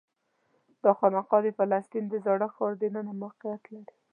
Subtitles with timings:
[0.83, 3.95] دا خانقاه د فلسطین د زاړه ښار دننه موقعیت لري.